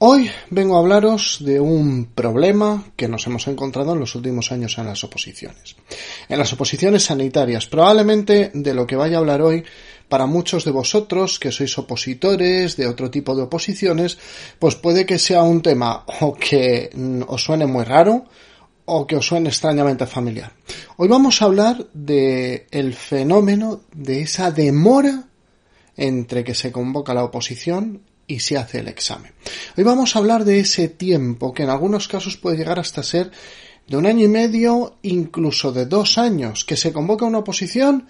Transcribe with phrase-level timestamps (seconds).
[0.00, 4.78] Hoy vengo a hablaros de un problema que nos hemos encontrado en los últimos años
[4.78, 5.74] en las oposiciones.
[6.28, 7.66] En las oposiciones sanitarias.
[7.66, 9.64] Probablemente de lo que vaya a hablar hoy,
[10.08, 14.18] para muchos de vosotros que sois opositores de otro tipo de oposiciones,
[14.60, 16.90] pues puede que sea un tema o que
[17.26, 18.24] os suene muy raro
[18.84, 20.52] o que os suene extrañamente familiar.
[20.96, 25.24] Hoy vamos a hablar de el fenómeno de esa demora
[25.96, 29.32] entre que se convoca la oposición y se hace el examen.
[29.76, 33.32] Hoy vamos a hablar de ese tiempo que en algunos casos puede llegar hasta ser
[33.88, 38.06] de un año y medio, incluso de dos años, que se convoca una oposición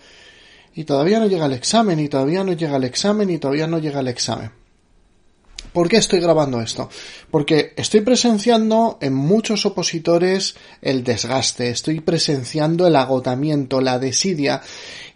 [0.74, 3.78] y todavía no llega el examen, y todavía no llega el examen, y todavía no
[3.78, 4.52] llega el examen.
[5.78, 6.90] ¿Por qué estoy grabando esto?
[7.30, 14.60] Porque estoy presenciando en muchos opositores el desgaste, estoy presenciando el agotamiento, la desidia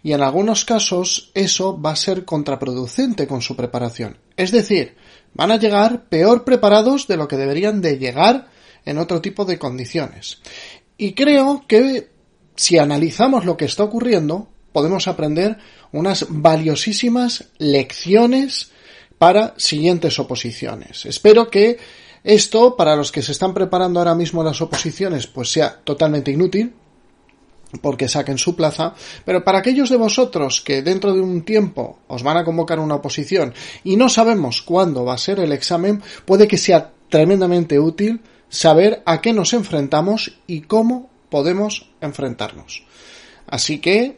[0.03, 4.15] y en algunos casos eso va a ser contraproducente con su preparación.
[4.37, 4.95] Es decir,
[5.33, 8.47] van a llegar peor preparados de lo que deberían de llegar
[8.85, 10.39] en otro tipo de condiciones.
[10.97, 12.07] Y creo que
[12.55, 15.57] si analizamos lo que está ocurriendo, podemos aprender
[15.91, 18.71] unas valiosísimas lecciones
[19.23, 21.05] para siguientes oposiciones.
[21.05, 21.77] Espero que
[22.25, 26.73] esto, para los que se están preparando ahora mismo las oposiciones, pues sea totalmente inútil,
[27.81, 28.93] porque saquen su plaza,
[29.23, 32.95] pero para aquellos de vosotros que dentro de un tiempo os van a convocar una
[32.95, 33.53] oposición
[33.85, 39.03] y no sabemos cuándo va a ser el examen, puede que sea tremendamente útil saber
[39.05, 42.83] a qué nos enfrentamos y cómo podemos enfrentarnos.
[43.47, 44.17] Así que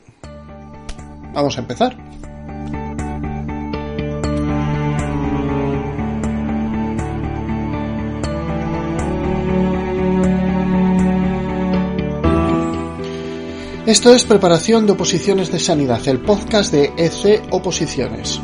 [1.32, 2.05] vamos a empezar.
[13.96, 18.42] Esto es Preparación de Oposiciones de Sanidad, el podcast de EC Oposiciones.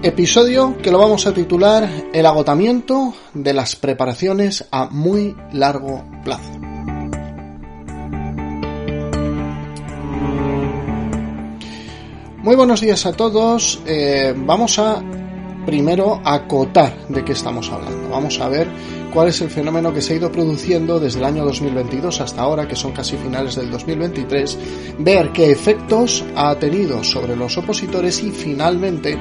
[0.00, 6.52] Episodio que lo vamos a titular El agotamiento de las preparaciones a muy largo plazo.
[12.38, 13.82] Muy buenos días a todos.
[13.86, 15.02] Eh, vamos a
[15.66, 18.08] primero acotar de qué estamos hablando.
[18.08, 18.68] Vamos a ver
[19.12, 22.66] cuál es el fenómeno que se ha ido produciendo desde el año 2022 hasta ahora,
[22.66, 24.58] que son casi finales del 2023,
[24.98, 29.18] ver qué efectos ha tenido sobre los opositores y finalmente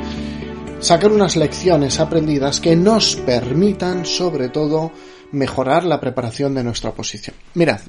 [0.80, 4.92] sacar unas lecciones aprendidas que nos permitan sobre todo
[5.32, 7.36] mejorar la preparación de nuestra oposición.
[7.54, 7.82] Mirad,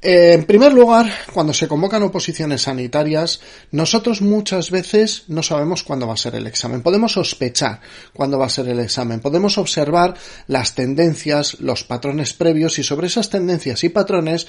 [0.00, 3.40] eh, en primer lugar, cuando se convocan oposiciones sanitarias,
[3.72, 6.82] nosotros muchas veces no sabemos cuándo va a ser el examen.
[6.82, 7.80] Podemos sospechar
[8.12, 9.20] cuándo va a ser el examen.
[9.20, 10.14] Podemos observar
[10.46, 14.46] las tendencias, los patrones previos y sobre esas tendencias y patrones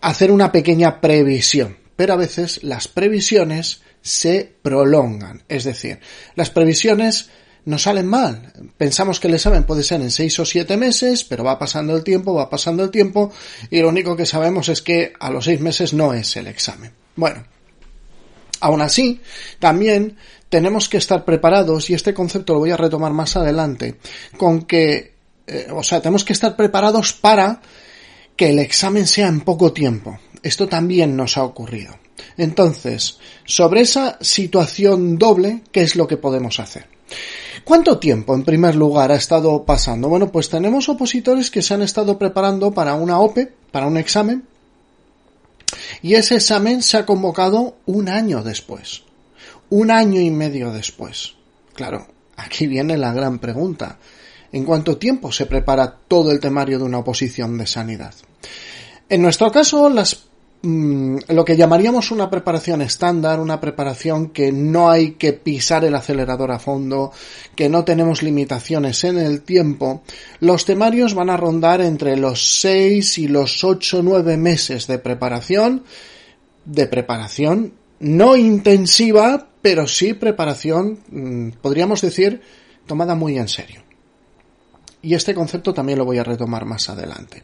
[0.00, 1.76] hacer una pequeña previsión.
[1.96, 5.42] Pero a veces las previsiones se prolongan.
[5.48, 5.98] Es decir,
[6.36, 7.30] las previsiones
[7.66, 8.52] nos salen mal.
[8.76, 12.04] Pensamos que el examen puede ser en seis o siete meses, pero va pasando el
[12.04, 13.32] tiempo, va pasando el tiempo,
[13.70, 16.92] y lo único que sabemos es que a los seis meses no es el examen.
[17.16, 17.44] Bueno,
[18.60, 19.20] aún así,
[19.58, 20.16] también
[20.48, 23.96] tenemos que estar preparados, y este concepto lo voy a retomar más adelante,
[24.36, 25.14] con que,
[25.46, 27.60] eh, o sea, tenemos que estar preparados para
[28.36, 30.18] que el examen sea en poco tiempo.
[30.42, 31.98] Esto también nos ha ocurrido.
[32.36, 36.86] Entonces, sobre esa situación doble, ¿qué es lo que podemos hacer?
[37.64, 40.08] ¿Cuánto tiempo, en primer lugar, ha estado pasando?
[40.10, 44.44] Bueno, pues tenemos opositores que se han estado preparando para una OPE, para un examen,
[46.02, 49.02] y ese examen se ha convocado un año después.
[49.70, 51.36] Un año y medio después.
[51.72, 53.98] Claro, aquí viene la gran pregunta.
[54.52, 58.14] ¿En cuánto tiempo se prepara todo el temario de una oposición de sanidad?
[59.08, 60.26] En nuestro caso, las
[60.66, 65.94] Mm, lo que llamaríamos una preparación estándar, una preparación que no hay que pisar el
[65.94, 67.12] acelerador a fondo,
[67.54, 70.02] que no tenemos limitaciones en el tiempo,
[70.40, 75.84] los temarios van a rondar entre los 6 y los 8 9 meses de preparación,
[76.64, 82.40] de preparación no intensiva, pero sí preparación, mm, podríamos decir,
[82.86, 83.82] tomada muy en serio.
[85.02, 87.42] Y este concepto también lo voy a retomar más adelante.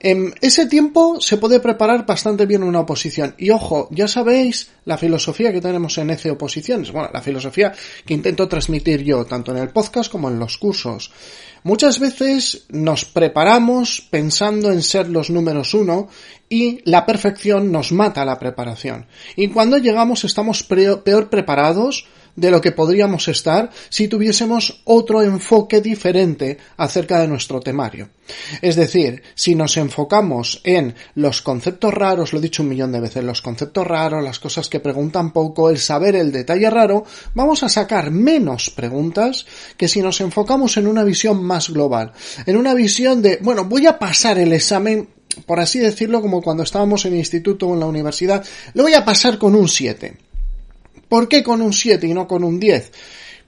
[0.00, 3.34] En ese tiempo se puede preparar bastante bien una oposición.
[3.36, 6.92] Y ojo, ya sabéis la filosofía que tenemos en ECE Oposiciones.
[6.92, 7.72] Bueno, la filosofía
[8.06, 11.10] que intento transmitir yo, tanto en el podcast como en los cursos.
[11.64, 16.08] Muchas veces nos preparamos pensando en ser los números uno
[16.48, 19.06] y la perfección nos mata la preparación.
[19.34, 22.06] Y cuando llegamos estamos peor preparados
[22.38, 28.10] de lo que podríamos estar si tuviésemos otro enfoque diferente acerca de nuestro temario.
[28.62, 33.00] Es decir, si nos enfocamos en los conceptos raros, lo he dicho un millón de
[33.00, 37.04] veces, los conceptos raros, las cosas que preguntan poco, el saber el detalle raro,
[37.34, 39.44] vamos a sacar menos preguntas
[39.76, 42.12] que si nos enfocamos en una visión más global,
[42.46, 45.08] en una visión de, bueno, voy a pasar el examen
[45.46, 48.44] por así decirlo, como cuando estábamos en el instituto o en la universidad,
[48.74, 50.27] lo voy a pasar con un 7.
[51.08, 52.92] ¿Por qué con un 7 y no con un 10?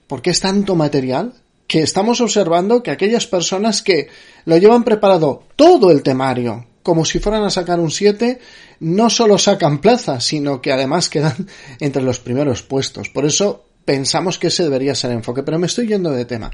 [0.07, 1.33] Porque es tanto material
[1.67, 4.09] que estamos observando que aquellas personas que
[4.45, 8.39] lo llevan preparado todo el temario, como si fueran a sacar un 7,
[8.81, 11.47] no solo sacan plaza, sino que además quedan
[11.79, 13.09] entre los primeros puestos.
[13.09, 16.51] Por eso pensamos que ese debería ser el enfoque, pero me estoy yendo de tema.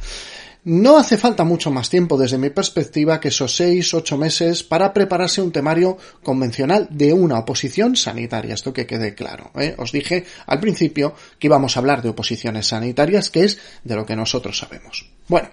[0.67, 4.91] No hace falta mucho más tiempo desde mi perspectiva que esos seis, ocho meses para
[4.91, 8.55] prepararse un temario convencional de una oposición sanitaria.
[8.55, 9.51] Esto que quede claro.
[9.57, 9.75] ¿eh?
[9.77, 14.05] Os dije al principio que íbamos a hablar de oposiciones sanitarias, que es de lo
[14.05, 15.09] que nosotros sabemos.
[15.29, 15.47] Bueno,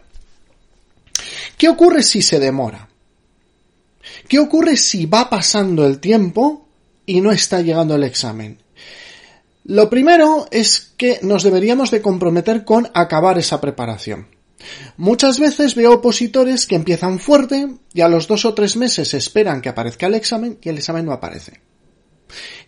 [1.57, 2.89] ¿qué ocurre si se demora?
[4.27, 6.67] ¿Qué ocurre si va pasando el tiempo
[7.07, 8.59] y no está llegando el examen?
[9.63, 14.34] Lo primero es que nos deberíamos de comprometer con acabar esa preparación.
[14.97, 19.61] Muchas veces veo opositores que empiezan fuerte y a los dos o tres meses esperan
[19.61, 21.61] que aparezca el examen y el examen no aparece.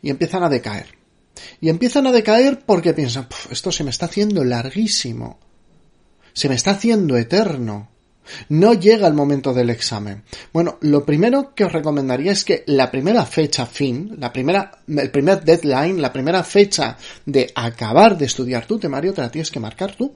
[0.03, 0.97] Y empiezan a decaer.
[1.61, 5.39] Y empiezan a decaer porque piensan, esto se me está haciendo larguísimo.
[6.33, 7.91] Se me está haciendo eterno.
[8.49, 10.25] No llega el momento del examen.
[10.53, 15.11] Bueno, lo primero que os recomendaría es que la primera fecha fin, la primera, el
[15.11, 19.61] primer deadline, la primera fecha de acabar de estudiar tu temario, te la tienes que
[19.61, 20.13] marcar tú.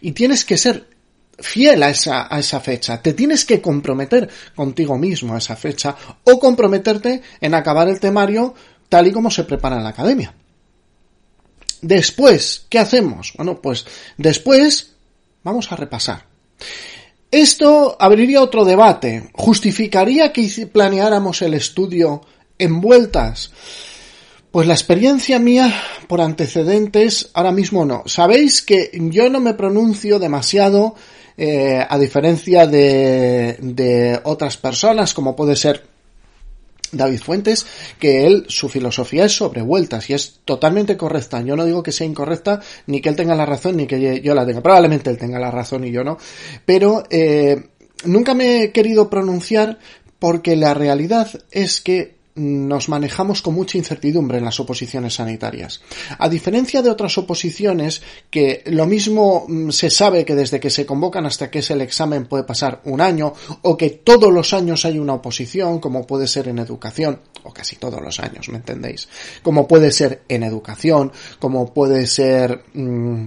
[0.00, 0.97] Y tienes que ser
[1.38, 3.00] fiel a esa, a esa fecha.
[3.00, 8.54] Te tienes que comprometer contigo mismo a esa fecha o comprometerte en acabar el temario
[8.88, 10.34] tal y como se prepara en la academia.
[11.80, 13.32] Después, ¿qué hacemos?
[13.36, 13.86] Bueno, pues
[14.16, 14.94] después
[15.44, 16.24] vamos a repasar.
[17.30, 19.30] Esto abriría otro debate.
[19.34, 22.22] ¿Justificaría que planeáramos el estudio
[22.58, 23.52] en vueltas?
[24.50, 25.72] Pues la experiencia mía
[26.08, 28.02] por antecedentes ahora mismo no.
[28.06, 30.96] Sabéis que yo no me pronuncio demasiado
[31.38, 35.84] eh, a diferencia de, de otras personas, como puede ser
[36.92, 37.66] David Fuentes,
[37.98, 41.40] que él, su filosofía es sobre vueltas y es totalmente correcta.
[41.42, 44.34] Yo no digo que sea incorrecta, ni que él tenga la razón, ni que yo
[44.34, 44.62] la tenga.
[44.62, 46.18] Probablemente él tenga la razón y yo no.
[46.64, 47.68] Pero eh,
[48.04, 49.78] nunca me he querido pronunciar
[50.18, 55.80] porque la realidad es que nos manejamos con mucha incertidumbre en las oposiciones sanitarias.
[56.18, 60.86] A diferencia de otras oposiciones que lo mismo mm, se sabe que desde que se
[60.86, 63.32] convocan hasta que es el examen puede pasar un año
[63.62, 67.76] o que todos los años hay una oposición como puede ser en educación o casi
[67.76, 69.08] todos los años, ¿me entendéis?
[69.42, 73.24] Como puede ser en educación, como puede ser mm,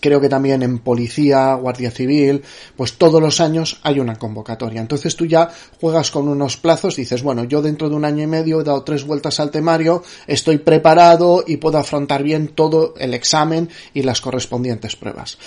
[0.00, 2.42] creo que también en policía, guardia civil,
[2.76, 4.80] pues todos los años hay una convocatoria.
[4.80, 5.50] Entonces tú ya
[5.80, 8.82] juegas con unos plazos, dices, bueno, yo dentro de un año y medio he dado
[8.82, 14.20] tres vueltas al temario, estoy preparado y puedo afrontar bien todo el examen y las
[14.20, 15.38] correspondientes pruebas.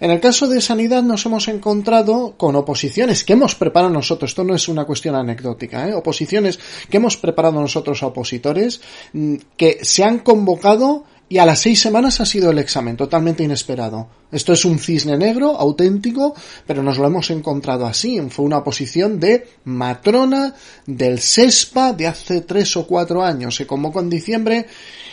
[0.00, 4.44] En el caso de sanidad nos hemos encontrado con oposiciones que hemos preparado nosotros, esto
[4.44, 5.94] no es una cuestión anecdótica, ¿eh?
[5.94, 6.58] oposiciones
[6.90, 8.80] que hemos preparado nosotros a opositores
[9.12, 13.42] mm, que se han convocado y a las seis semanas ha sido el examen, totalmente
[13.42, 14.06] inesperado.
[14.30, 16.34] Esto es un cisne negro auténtico,
[16.66, 18.20] pero nos lo hemos encontrado así.
[18.28, 23.56] Fue una posición de matrona del SESPA de hace tres o cuatro años.
[23.56, 24.66] Se convocó en diciembre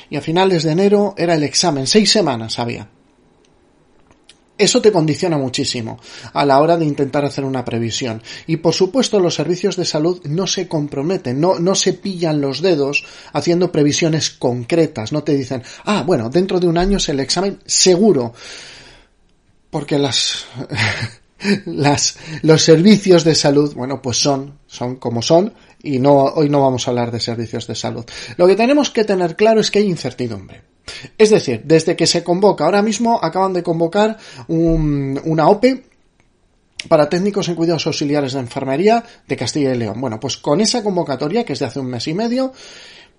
[0.09, 1.87] y a finales de enero era el examen.
[1.87, 2.89] Seis semanas había.
[4.59, 5.97] Eso te condiciona muchísimo
[6.33, 8.21] a la hora de intentar hacer una previsión.
[8.45, 12.61] Y por supuesto los servicios de salud no se comprometen, no, no se pillan los
[12.61, 15.13] dedos haciendo previsiones concretas.
[15.13, 18.33] No te dicen, ah, bueno, dentro de un año es el examen seguro.
[19.69, 20.45] Porque las,
[21.65, 26.61] las, los servicios de salud, bueno, pues son, son como son, y no, hoy no
[26.61, 28.03] vamos a hablar de servicios de salud.
[28.35, 30.68] Lo que tenemos que tener claro es que hay incertidumbre.
[31.17, 35.83] Es decir, desde que se convoca, ahora mismo acaban de convocar una OPE
[36.87, 39.99] para técnicos en cuidados auxiliares de enfermería de Castilla y León.
[39.99, 42.53] Bueno, pues con esa convocatoria, que es de hace un mes y medio,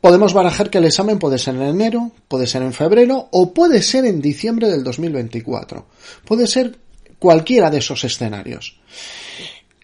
[0.01, 3.83] podemos barajar que el examen puede ser en enero, puede ser en febrero o puede
[3.83, 5.87] ser en diciembre del 2024.
[6.25, 6.79] Puede ser
[7.19, 8.81] cualquiera de esos escenarios.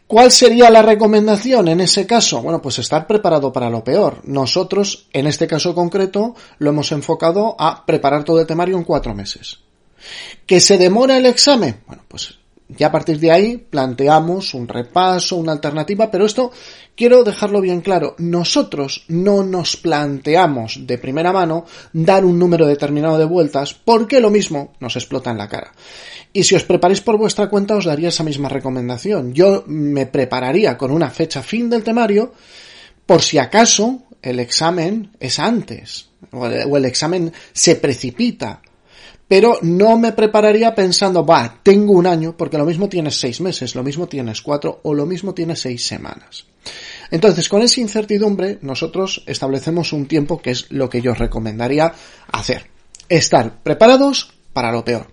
[0.06, 2.40] ¿Cuál sería la recomendación en ese caso?
[2.40, 4.20] Bueno, pues estar preparado para lo peor.
[4.24, 9.14] Nosotros, en este caso concreto, lo hemos enfocado a preparar todo el temario en cuatro
[9.14, 9.58] meses.
[10.46, 11.82] ¿Que se demora el examen?
[11.88, 16.50] Bueno, pues Y a partir de ahí planteamos un repaso, una alternativa, pero esto
[16.96, 18.16] quiero dejarlo bien claro.
[18.18, 24.30] Nosotros no nos planteamos de primera mano dar un número determinado de vueltas porque lo
[24.30, 25.72] mismo nos explota en la cara.
[26.32, 29.32] Y si os preparáis por vuestra cuenta os daría esa misma recomendación.
[29.32, 32.32] Yo me prepararía con una fecha fin del temario
[33.06, 36.46] por si acaso el examen es antes o
[36.76, 38.60] el examen se precipita
[39.28, 43.74] pero no me prepararía pensando, va, tengo un año, porque lo mismo tienes seis meses,
[43.74, 46.46] lo mismo tienes cuatro o lo mismo tienes seis semanas.
[47.10, 51.92] Entonces, con esa incertidumbre, nosotros establecemos un tiempo que es lo que yo recomendaría
[52.32, 52.70] hacer.
[53.08, 55.08] Estar preparados para lo peor.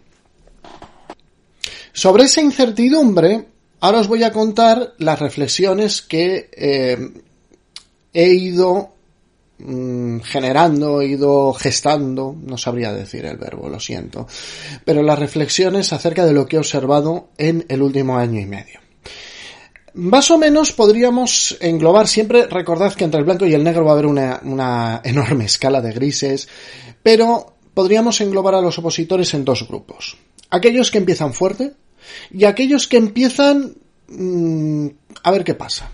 [1.91, 3.47] Sobre esa incertidumbre,
[3.79, 6.97] ahora os voy a contar las reflexiones que eh,
[8.13, 8.92] he ido
[9.65, 14.27] Mm, generando, ido gestando, no sabría decir el verbo, lo siento,
[14.83, 18.81] pero las reflexiones acerca de lo que he observado en el último año y medio.
[19.93, 23.91] Más o menos podríamos englobar siempre, recordad que entre el blanco y el negro va
[23.91, 26.49] a haber una, una enorme escala de grises,
[27.01, 30.17] pero podríamos englobar a los opositores en dos grupos.
[30.49, 31.71] Aquellos que empiezan fuerte
[32.31, 33.75] y aquellos que empiezan
[34.09, 34.87] mm,
[35.23, 35.89] a ver qué pasa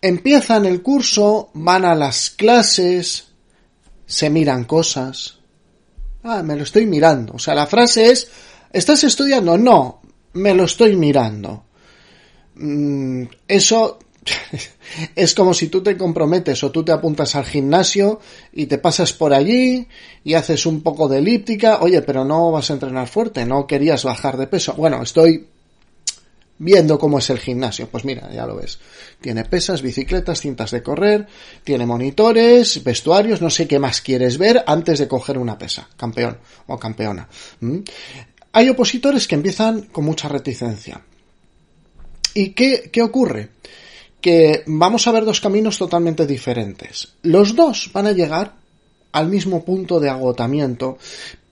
[0.00, 3.28] empiezan el curso, van a las clases,
[4.06, 5.38] se miran cosas.
[6.22, 7.34] Ah, me lo estoy mirando.
[7.34, 8.30] O sea, la frase es,
[8.72, 9.56] ¿estás estudiando?
[9.56, 10.00] No,
[10.34, 11.64] me lo estoy mirando.
[12.56, 13.98] Mm, eso
[15.16, 18.20] es como si tú te comprometes o tú te apuntas al gimnasio
[18.52, 19.86] y te pasas por allí
[20.24, 21.78] y haces un poco de elíptica.
[21.80, 24.74] Oye, pero no vas a entrenar fuerte, no querías bajar de peso.
[24.74, 25.46] Bueno, estoy
[26.60, 27.88] viendo cómo es el gimnasio.
[27.88, 28.78] Pues mira, ya lo ves.
[29.20, 31.26] Tiene pesas, bicicletas, cintas de correr,
[31.64, 36.38] tiene monitores, vestuarios, no sé qué más quieres ver antes de coger una pesa, campeón
[36.66, 37.28] o campeona.
[37.60, 37.78] ¿Mm?
[38.52, 41.00] Hay opositores que empiezan con mucha reticencia.
[42.34, 43.50] ¿Y qué, qué ocurre?
[44.20, 47.14] Que vamos a ver dos caminos totalmente diferentes.
[47.22, 48.54] Los dos van a llegar
[49.12, 50.98] al mismo punto de agotamiento,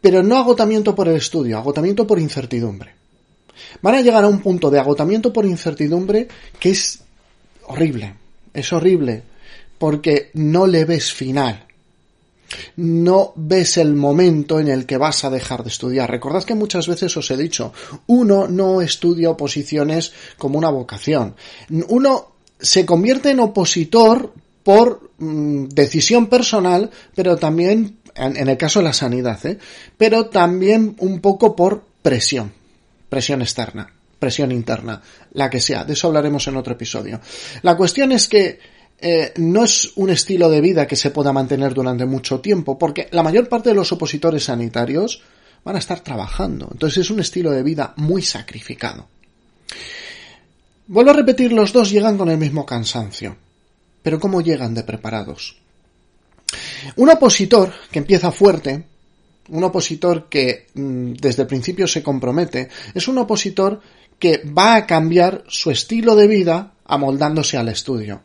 [0.02, 2.97] pero no agotamiento por el estudio, agotamiento por incertidumbre
[3.82, 7.00] van a llegar a un punto de agotamiento por incertidumbre que es
[7.66, 8.14] horrible.
[8.52, 9.22] Es horrible
[9.78, 11.64] porque no le ves final.
[12.76, 16.10] No ves el momento en el que vas a dejar de estudiar.
[16.10, 17.72] Recordad que muchas veces os he dicho,
[18.06, 21.34] uno no estudia oposiciones como una vocación.
[21.88, 28.86] Uno se convierte en opositor por mm, decisión personal, pero también, en, el caso de
[28.86, 29.58] la sanidad, ¿eh?
[29.96, 32.57] pero también un poco por presión
[33.08, 35.00] presión externa, presión interna,
[35.32, 35.84] la que sea.
[35.84, 37.20] De eso hablaremos en otro episodio.
[37.62, 38.58] La cuestión es que
[39.00, 43.08] eh, no es un estilo de vida que se pueda mantener durante mucho tiempo, porque
[43.12, 45.22] la mayor parte de los opositores sanitarios
[45.64, 46.68] van a estar trabajando.
[46.72, 49.08] Entonces es un estilo de vida muy sacrificado.
[50.86, 53.36] Vuelvo a repetir, los dos llegan con el mismo cansancio.
[54.02, 55.58] Pero ¿cómo llegan de preparados?
[56.96, 58.86] Un opositor que empieza fuerte
[59.48, 63.80] un opositor que mm, desde el principio se compromete, es un opositor
[64.18, 68.22] que va a cambiar su estilo de vida amoldándose al estudio.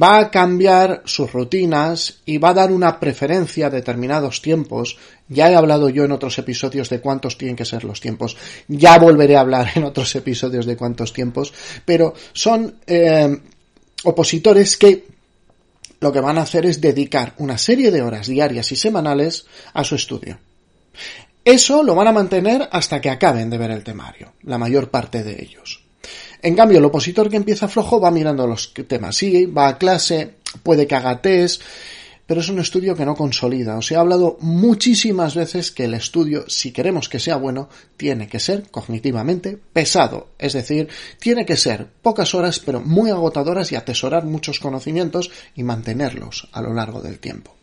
[0.00, 4.98] Va a cambiar sus rutinas y va a dar una preferencia a determinados tiempos.
[5.28, 8.36] Ya he hablado yo en otros episodios de cuántos tienen que ser los tiempos.
[8.68, 11.52] Ya volveré a hablar en otros episodios de cuántos tiempos.
[11.84, 13.40] Pero son eh,
[14.04, 15.06] opositores que
[16.00, 19.84] lo que van a hacer es dedicar una serie de horas diarias y semanales a
[19.84, 20.38] su estudio.
[21.44, 25.24] Eso lo van a mantener hasta que acaben de ver el temario, la mayor parte
[25.24, 25.82] de ellos.
[26.40, 30.34] En cambio, el opositor que empieza flojo va mirando los temas, sí, va a clase,
[30.62, 31.62] puede que haga test,
[32.26, 33.76] pero es un estudio que no consolida.
[33.76, 38.40] Os he hablado muchísimas veces que el estudio, si queremos que sea bueno, tiene que
[38.40, 40.28] ser cognitivamente pesado.
[40.38, 45.62] Es decir, tiene que ser pocas horas, pero muy agotadoras y atesorar muchos conocimientos y
[45.62, 47.54] mantenerlos a lo largo del tiempo.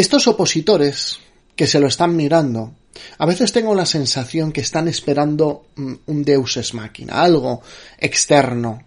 [0.00, 1.18] Estos opositores
[1.54, 2.72] que se lo están mirando,
[3.18, 7.60] a veces tengo la sensación que están esperando mm, un deus es máquina, algo
[7.98, 8.82] externo,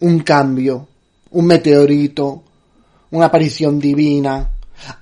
[0.00, 0.88] un cambio,
[1.30, 2.42] un meteorito,
[3.12, 4.50] una aparición divina,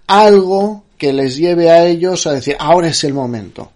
[0.06, 3.72] algo que les lleve a ellos a decir, ahora es el momento.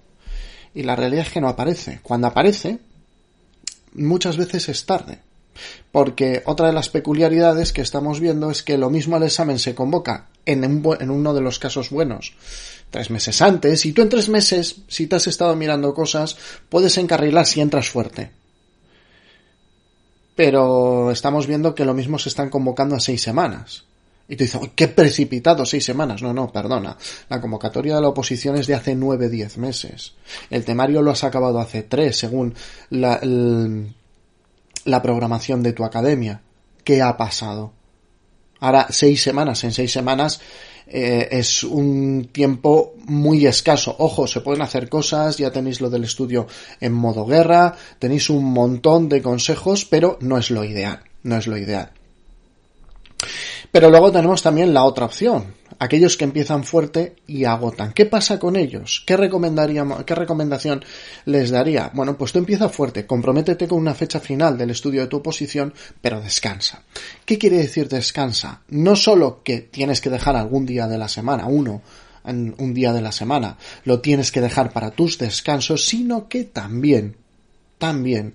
[0.75, 2.01] Y la realidad es que no aparece.
[2.03, 2.81] Cuando aparece,
[3.95, 5.21] muchas veces es tarde.
[5.93, 9.75] Porque otra de las peculiaridades que estamos viendo es que lo mismo el examen se
[9.75, 12.35] convoca en, uno de los casos buenos
[12.91, 16.37] tres meses antes, y tú en tres meses, si te has estado mirando cosas,
[16.71, 18.31] puedes encarrilar si entras fuerte.
[20.35, 23.85] Pero estamos viendo que lo mismo se están convocando a seis semanas.
[24.29, 26.23] Y te dicen, qué precipitado, seis semanas.
[26.23, 26.97] No, no, perdona.
[27.31, 30.15] La convocatoria de la oposición es de hace nueve, diez meses.
[30.51, 32.55] El temario lo has acabado hace tres, según
[32.91, 33.21] la,
[34.89, 36.41] la programación de tu academia.
[36.83, 37.73] ¿Qué ha pasado?
[38.61, 39.63] Ahora, seis semanas.
[39.65, 40.41] En seis semanas
[40.87, 43.95] eh, es un tiempo muy escaso.
[43.99, 46.47] Ojo, se pueden hacer cosas, ya tenéis lo del estudio
[46.81, 51.01] en modo guerra, tenéis un montón de consejos, pero no es lo ideal.
[51.23, 51.93] No es lo ideal.
[53.71, 57.93] Pero luego tenemos también la otra opción, aquellos que empiezan fuerte y agotan.
[57.93, 59.05] ¿Qué pasa con ellos?
[59.07, 59.17] ¿Qué,
[60.07, 60.85] ¿Qué recomendación
[61.27, 61.91] les daría?
[61.95, 65.75] Bueno, pues tú empieza fuerte, comprométete con una fecha final del estudio de tu oposición,
[66.01, 66.83] pero descansa.
[67.25, 68.63] ¿Qué quiere decir descansa?
[68.69, 71.83] No solo que tienes que dejar algún día de la semana, uno,
[72.25, 77.17] un día de la semana, lo tienes que dejar para tus descansos, sino que también,
[77.79, 78.35] también,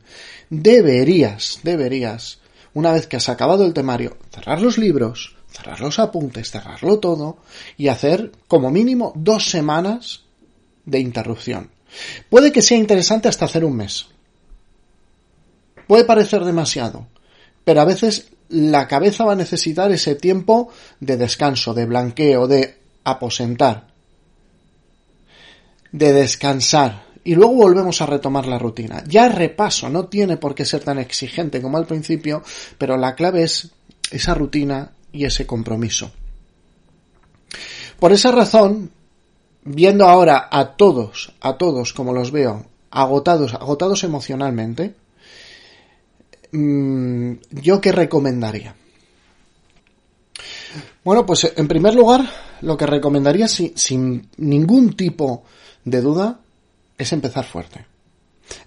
[0.49, 2.39] deberías, deberías,
[2.74, 7.38] una vez que has acabado el temario, cerrar los libros, cerrar los apuntes, cerrarlo todo
[7.77, 10.24] y hacer como mínimo dos semanas
[10.86, 11.70] de interrupción.
[12.30, 14.08] Puede que sea interesante hasta hacer un mes.
[15.88, 17.08] Puede parecer demasiado,
[17.63, 22.77] pero a veces la cabeza va a necesitar ese tiempo de descanso, de blanqueo, de
[23.03, 23.88] aposentar,
[25.92, 29.03] de descansar, y luego volvemos a retomar la rutina.
[29.08, 32.44] Ya repaso, no tiene por qué ser tan exigente como al principio,
[32.77, 33.72] pero la clave es
[34.12, 36.12] esa rutina y ese compromiso.
[38.00, 38.92] Por esa razón,
[39.63, 44.96] viendo ahora a todos, a todos como los veo, agotados, agotados emocionalmente,
[46.51, 48.75] mm, ¿yo qué recomendaría?
[51.06, 52.30] Bueno, pues en primer lugar,
[52.62, 55.44] lo que recomendaría sin ningún tipo
[55.86, 56.42] de duda
[56.97, 57.85] es empezar fuerte.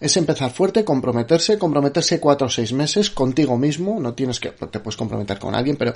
[0.00, 4.80] Es empezar fuerte, comprometerse, comprometerse cuatro o seis meses contigo mismo, no tienes que, te
[4.80, 5.95] puedes comprometer con alguien, pero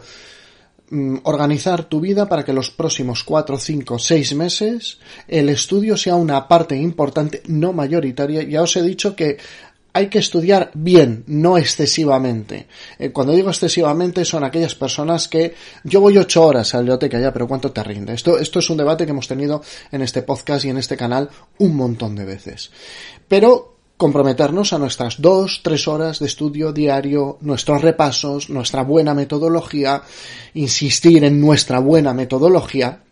[0.91, 6.15] mm, organizar tu vida para que los próximos cuatro, cinco, seis meses el estudio sea
[6.15, 8.43] una parte importante, no mayoritaria.
[8.43, 9.39] Ya os he dicho que
[9.93, 12.67] hay que estudiar bien, no excesivamente.
[12.99, 15.55] Eh, cuando digo excesivamente son aquellas personas que
[15.85, 18.15] yo voy ocho horas a la biblioteca ya, pero ¿cuánto te rinde?
[18.15, 21.29] Esto, esto es un debate que hemos tenido en este podcast y en este canal
[21.59, 22.71] un montón de veces.
[23.27, 30.03] Pero comprometernos a nuestras dos, tres horas de estudio diario, nuestros repasos, nuestra buena metodología,
[30.55, 33.03] insistir en nuestra buena metodología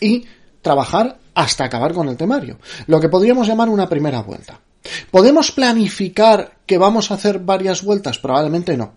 [0.00, 0.24] y
[0.60, 2.58] trabajar hasta acabar con el temario.
[2.88, 4.60] Lo que podríamos llamar una primera vuelta.
[5.10, 8.18] ¿Podemos planificar que vamos a hacer varias vueltas?
[8.18, 8.94] Probablemente no.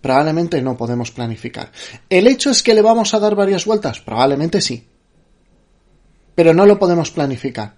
[0.00, 1.72] Probablemente no podemos planificar.
[2.08, 4.00] ¿El hecho es que le vamos a dar varias vueltas?
[4.00, 4.86] Probablemente sí.
[6.34, 7.74] Pero no lo podemos planificar.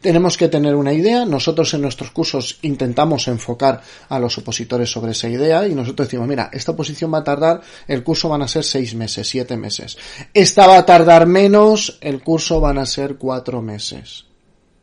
[0.00, 5.12] Tenemos que tener una idea, nosotros en nuestros cursos intentamos enfocar a los opositores sobre
[5.12, 8.48] esa idea y nosotros decimos, mira, esta oposición va a tardar, el curso van a
[8.48, 9.96] ser seis meses, siete meses.
[10.34, 14.26] Esta va a tardar menos, el curso van a ser cuatro meses.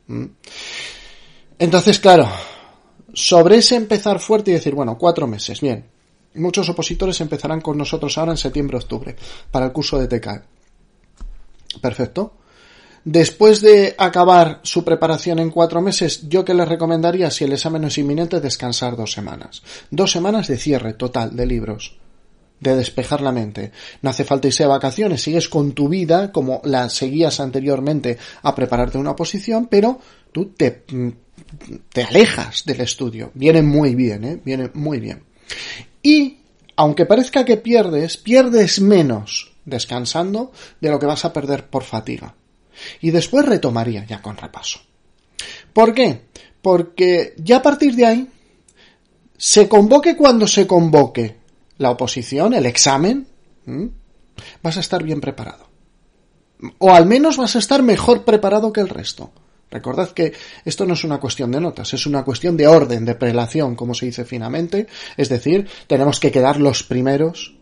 [0.07, 0.25] ¿Mm?
[1.59, 2.27] Entonces, claro,
[3.13, 5.85] sobre ese empezar fuerte y decir, bueno, cuatro meses, bien.
[6.35, 9.15] Muchos opositores empezarán con nosotros ahora en septiembre-octubre
[9.49, 10.43] para el curso de TK.
[11.81, 12.33] Perfecto.
[13.03, 17.85] Después de acabar su preparación en cuatro meses, yo que les recomendaría, si el examen
[17.85, 19.63] es inminente, descansar dos semanas.
[19.89, 21.97] Dos semanas de cierre total de libros
[22.59, 23.71] de despejar la mente.
[24.01, 28.55] No hace falta irse de vacaciones, sigues con tu vida como la seguías anteriormente a
[28.55, 29.99] prepararte una oposición, pero
[30.31, 30.83] tú te
[31.91, 33.31] te alejas del estudio.
[33.33, 34.41] Viene muy bien, ¿eh?
[34.43, 35.23] Viene muy bien.
[36.01, 36.39] Y,
[36.75, 42.35] aunque parezca que pierdes, pierdes menos descansando de lo que vas a perder por fatiga.
[43.01, 44.79] Y después retomaría ya con repaso.
[45.73, 46.21] ¿Por qué?
[46.61, 48.27] Porque ya a partir de ahí,
[49.37, 51.37] se convoque cuando se convoque
[51.77, 53.27] la oposición, el examen,
[54.63, 55.67] vas a estar bien preparado.
[56.79, 59.31] O al menos vas a estar mejor preparado que el resto.
[59.69, 63.15] Recordad que esto no es una cuestión de notas, es una cuestión de orden, de
[63.15, 64.87] prelación, como se dice finamente.
[65.17, 67.55] Es decir, tenemos que quedar los primeros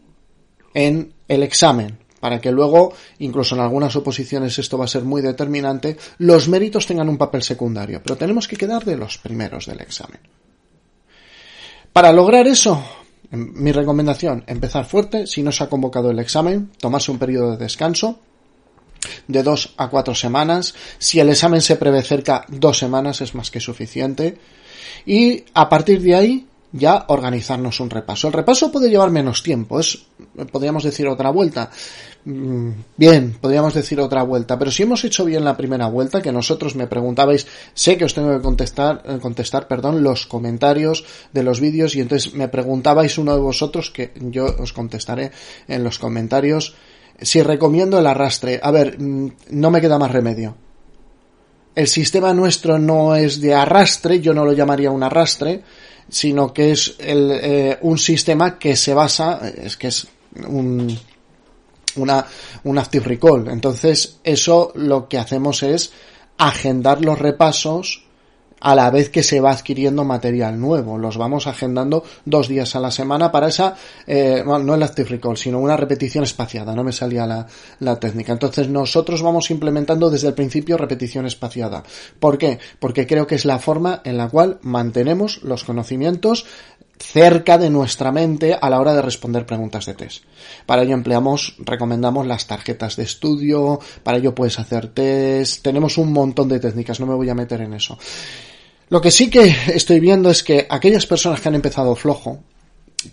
[0.73, 5.21] en el examen, para que luego, incluso en algunas oposiciones esto va a ser muy
[5.21, 9.81] determinante, los méritos tengan un papel secundario, pero tenemos que quedar de los primeros del
[9.81, 10.19] examen.
[11.91, 12.83] Para lograr eso,
[13.31, 17.57] mi recomendación, empezar fuerte, si no se ha convocado el examen, tomarse un periodo de
[17.57, 18.19] descanso,
[19.27, 20.75] de dos a cuatro semanas.
[20.97, 24.37] Si el examen se prevé cerca, dos semanas es más que suficiente.
[25.05, 28.27] Y a partir de ahí, ya organizarnos un repaso.
[28.27, 30.05] El repaso puede llevar menos tiempo, es,
[30.51, 31.71] podríamos decir, otra vuelta.
[32.25, 36.31] Mm, bien, podríamos decir otra vuelta, pero si hemos hecho bien la primera vuelta, que
[36.31, 41.43] nosotros me preguntabais, sé que os tengo que contestar, eh, contestar, perdón, los comentarios de
[41.43, 45.31] los vídeos y entonces me preguntabais uno de vosotros que yo os contestaré
[45.67, 46.73] en los comentarios
[47.21, 48.59] si recomiendo el arrastre.
[48.61, 50.55] A ver, mm, no me queda más remedio.
[51.75, 55.61] El sistema nuestro no es de arrastre, yo no lo llamaría un arrastre,
[56.07, 60.07] sino que es el, eh, un sistema que se basa, es que es
[60.47, 60.97] un,
[61.97, 62.25] una,
[62.63, 63.49] un active recall.
[63.49, 65.91] Entonces, eso lo que hacemos es
[66.37, 68.04] agendar los repasos
[68.65, 70.97] a la vez que se va adquiriendo material nuevo.
[70.97, 73.75] Los vamos agendando dos días a la semana para esa,
[74.07, 76.73] eh, no el active recall, sino una repetición espaciada.
[76.73, 77.45] No me salía la,
[77.81, 78.33] la técnica.
[78.33, 81.83] Entonces nosotros vamos implementando desde el principio repetición espaciada.
[82.19, 82.57] ¿Por qué?
[82.79, 86.47] Porque creo que es la forma en la cual mantenemos los conocimientos
[86.97, 90.23] cerca de nuestra mente a la hora de responder preguntas de test.
[90.65, 96.11] Para ello empleamos, recomendamos las tarjetas de estudio, para ello puedes hacer test, tenemos un
[96.11, 97.99] montón de técnicas, no me voy a meter en eso.
[98.89, 102.43] Lo que sí que estoy viendo es que aquellas personas que han empezado flojo,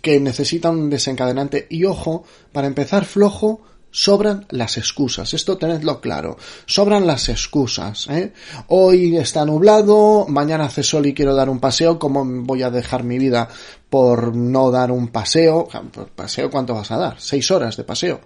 [0.00, 5.32] que necesitan un desencadenante, y ojo, para empezar flojo, sobran las excusas.
[5.34, 6.36] Esto tenedlo claro.
[6.66, 8.08] Sobran las excusas.
[8.08, 8.32] ¿eh?
[8.68, 11.98] Hoy está nublado, mañana hace sol y quiero dar un paseo.
[11.98, 13.48] ¿Cómo voy a dejar mi vida
[13.88, 15.68] por no dar un paseo?
[16.16, 17.20] ¿Paseo cuánto vas a dar?
[17.20, 18.20] Seis horas de paseo.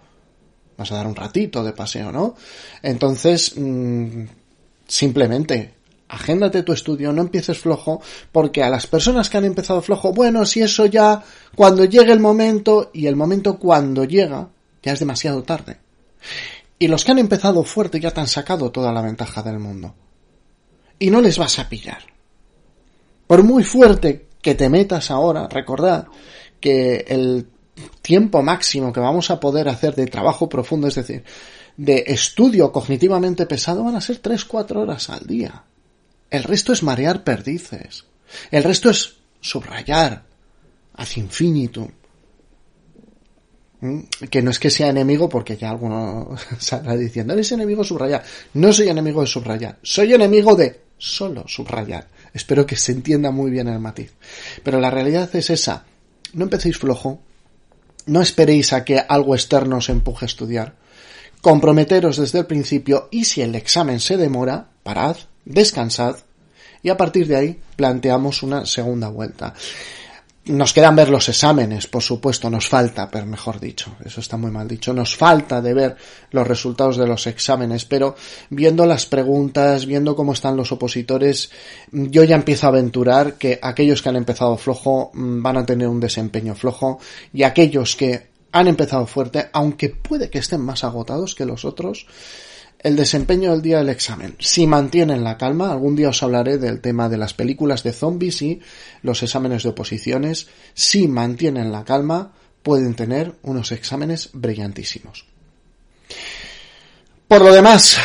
[0.79, 2.37] Vas a dar un ratito de paseo, ¿no?
[2.83, 4.25] Entonces, mmm,
[4.87, 5.76] simplemente
[6.09, 8.01] agéndate tu estudio, no empieces flojo,
[8.33, 11.23] porque a las personas que han empezado flojo, bueno, si eso ya,
[11.55, 14.49] cuando llegue el momento, y el momento cuando llega,
[14.83, 15.79] ya es demasiado tarde.
[16.79, 19.95] Y los que han empezado fuerte ya te han sacado toda la ventaja del mundo.
[20.99, 22.03] Y no les vas a pillar.
[23.27, 26.07] Por muy fuerte que te metas ahora, recordad
[26.61, 27.49] que el
[28.01, 31.25] tiempo máximo que vamos a poder hacer de trabajo profundo, es decir,
[31.77, 35.65] de estudio cognitivamente pesado, van a ser 3-4 horas al día.
[36.31, 38.05] El resto es marear perdices.
[38.51, 40.25] El resto es subrayar
[40.95, 41.89] ad infinitum.
[43.81, 44.01] ¿Mm?
[44.31, 48.25] Que no es que sea enemigo, porque ya alguno saldrá diciendo, eres enemigo subrayar.
[48.55, 49.79] No soy enemigo de subrayar.
[49.83, 52.09] Soy enemigo de solo subrayar.
[52.33, 54.15] Espero que se entienda muy bien el matiz.
[54.63, 55.85] Pero la realidad es esa.
[56.33, 57.21] No empecéis flojo.
[58.07, 60.77] No esperéis a que algo externo os empuje a estudiar.
[61.41, 66.17] Comprometeros desde el principio y si el examen se demora, parad, descansad
[66.83, 69.55] y a partir de ahí planteamos una segunda vuelta.
[70.47, 74.53] Nos quedan ver los exámenes, por supuesto, nos falta, pero mejor dicho, eso está muy
[74.53, 75.97] mal dicho, nos falta de ver
[76.31, 78.15] los resultados de los exámenes, pero
[78.51, 81.51] viendo las preguntas, viendo cómo están los opositores,
[81.91, 85.89] yo ya empiezo a aventurar que aquellos que han empezado flojo mm, van a tener
[85.89, 87.01] un desempeño flojo
[87.33, 92.07] y aquellos que han empezado fuerte, aunque puede que estén más agotados que los otros,
[92.87, 94.37] el desempeño del día del examen.
[94.39, 98.43] Si mantienen la calma, algún día os hablaré del tema de las películas de zombies
[98.43, 98.61] y
[99.03, 100.47] los exámenes de oposiciones.
[100.73, 102.31] Si mantienen la calma,
[102.63, 105.25] pueden tener unos exámenes brillantísimos.
[107.27, 107.97] Por lo demás,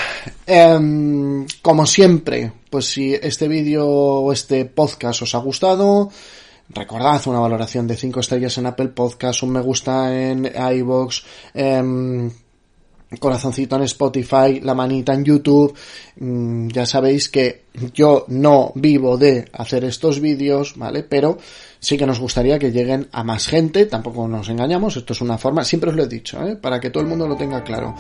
[0.48, 6.10] eh, como siempre, pues si este vídeo o este podcast os ha gustado,
[6.70, 11.22] recordad una valoración de 5 estrellas en Apple Podcast, un me gusta en iVoox,
[11.54, 12.32] eh,
[13.20, 15.74] corazoncito en Spotify, la manita en YouTube.
[16.20, 21.04] Mm, ya sabéis que yo no vivo de hacer estos vídeos, ¿vale?
[21.04, 21.38] Pero
[21.80, 25.38] sí que nos gustaría que lleguen a más gente, tampoco nos engañamos, esto es una
[25.38, 26.56] forma, siempre os lo he dicho, ¿eh?
[26.56, 27.96] para que todo el mundo lo tenga claro.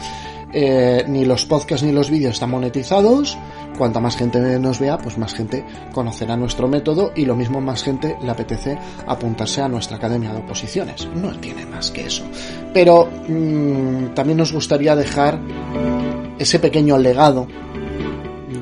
[0.53, 3.37] Eh, ni los podcasts ni los vídeos están monetizados,
[3.77, 7.83] cuanta más gente nos vea, pues más gente conocerá nuestro método y lo mismo más
[7.83, 11.07] gente le apetece apuntarse a nuestra academia de oposiciones.
[11.15, 12.23] No tiene más que eso.
[12.73, 15.39] Pero mmm, también nos gustaría dejar
[16.37, 17.47] ese pequeño legado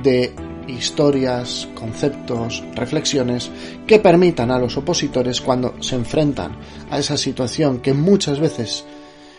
[0.04, 0.34] de
[0.70, 3.52] historias, conceptos, reflexiones
[3.88, 6.58] que permitan a los opositores cuando se enfrentan
[6.90, 8.86] a esa situación que muchas veces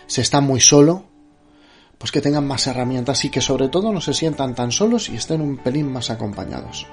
[0.07, 1.05] se está muy solo,
[1.99, 5.17] pues que tengan más herramientas y que sobre todo no se sientan tan solos y
[5.17, 6.87] estén un pelín más acompañados.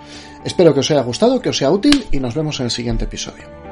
[0.43, 3.06] Espero que os haya gustado, que os sea útil y nos vemos en el siguiente
[3.06, 3.66] episodio.